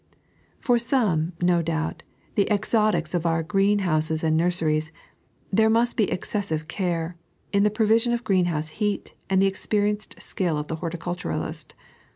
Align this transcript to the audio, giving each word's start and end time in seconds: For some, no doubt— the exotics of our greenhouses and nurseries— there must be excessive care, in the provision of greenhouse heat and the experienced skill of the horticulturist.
For 0.57 0.79
some, 0.79 1.33
no 1.43 1.61
doubt— 1.61 2.01
the 2.35 2.49
exotics 2.51 3.13
of 3.13 3.27
our 3.27 3.43
greenhouses 3.43 4.23
and 4.23 4.35
nurseries— 4.35 4.91
there 5.53 5.69
must 5.69 5.95
be 5.95 6.09
excessive 6.09 6.67
care, 6.67 7.17
in 7.53 7.61
the 7.61 7.69
provision 7.69 8.11
of 8.11 8.23
greenhouse 8.23 8.69
heat 8.69 9.13
and 9.29 9.39
the 9.39 9.45
experienced 9.45 10.19
skill 10.19 10.57
of 10.57 10.69
the 10.69 10.77
horticulturist. 10.77 11.75